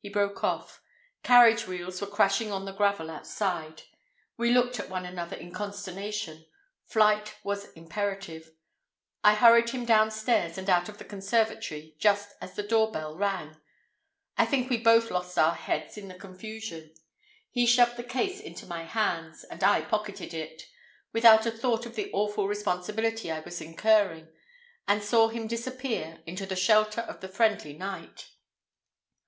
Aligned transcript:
He 0.00 0.08
broke 0.08 0.42
off. 0.42 0.82
Carriage 1.22 1.68
wheels 1.68 2.00
were 2.00 2.08
crashing 2.08 2.50
on 2.50 2.64
the 2.64 2.72
gravel 2.72 3.08
outside. 3.08 3.84
We 4.36 4.50
looked 4.50 4.80
at 4.80 4.88
one 4.90 5.06
another 5.06 5.36
in 5.36 5.52
consternation. 5.52 6.44
Flight 6.86 7.36
was 7.44 7.66
imperative. 7.74 8.50
I 9.22 9.34
hurried 9.36 9.70
him 9.70 9.84
downstairs 9.84 10.58
and 10.58 10.68
out 10.68 10.88
of 10.88 10.98
the 10.98 11.04
conservatory 11.04 11.94
just 12.00 12.34
as 12.40 12.54
the 12.54 12.64
door 12.64 12.90
bell 12.90 13.16
rang. 13.16 13.58
I 14.36 14.44
think 14.44 14.68
we 14.68 14.76
both 14.76 15.08
lost 15.08 15.38
our 15.38 15.54
heads 15.54 15.96
in 15.96 16.08
the 16.08 16.14
confusion. 16.18 16.92
He 17.48 17.64
shoved 17.64 17.96
the 17.96 18.02
case 18.02 18.40
into 18.40 18.66
my 18.66 18.82
hands, 18.82 19.44
and 19.44 19.62
I 19.62 19.82
pocketed 19.82 20.34
it, 20.34 20.62
without 21.12 21.46
a 21.46 21.50
thought 21.52 21.86
of 21.86 21.94
the 21.94 22.10
awful 22.12 22.48
responsibility 22.48 23.30
I 23.30 23.38
was 23.38 23.60
incurring, 23.60 24.32
and 24.88 25.00
saw 25.00 25.28
him 25.28 25.46
disappear 25.46 26.24
into 26.26 26.44
the 26.44 26.56
shelter 26.56 27.02
of 27.02 27.20
the 27.20 27.28
friendly 27.28 27.72
night. 27.74 28.30